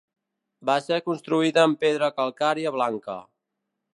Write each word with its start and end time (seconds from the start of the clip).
Va 0.69 0.77
ser 0.85 0.97
construïda 1.09 1.67
amb 1.67 1.77
pedra 1.85 2.11
calcària 2.21 2.75
blanca. 2.79 3.21